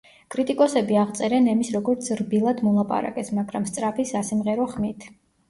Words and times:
კრიტიკოსები 0.35 0.95
აღწერენ 1.01 1.49
ემის 1.51 1.69
როგორც 1.75 2.07
რბილად 2.23 2.65
მოლაპარაკეს, 2.69 3.31
მაგრამ 3.41 3.69
სწრაფი 3.75 4.09
სასიმღერო 4.15 4.69
ხმით. 4.75 5.09